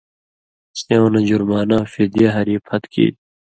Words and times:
سېوں 0.79 1.09
نہ 1.13 1.21
جُرمانہ 1.27 1.79
(فِدیہ) 1.91 2.29
ہری 2.35 2.55
پھت 2.65 2.83
کیریۡ۔ 2.91 3.19